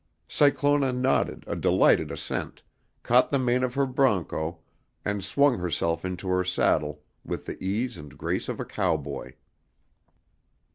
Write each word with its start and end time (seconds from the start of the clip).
Cyclona 0.27 0.91
nodded 0.91 1.43
a 1.45 1.55
delighted 1.55 2.09
assent, 2.09 2.63
caught 3.03 3.29
the 3.29 3.37
mane 3.37 3.61
of 3.61 3.75
her 3.75 3.85
broncho, 3.85 4.57
and 5.05 5.23
swung 5.23 5.59
herself 5.59 6.03
into 6.03 6.27
her 6.29 6.43
saddle 6.43 7.03
with 7.23 7.45
the 7.45 7.63
ease 7.63 7.97
and 7.99 8.17
grace 8.17 8.49
of 8.49 8.59
a 8.59 8.65
cowboy. 8.65 9.33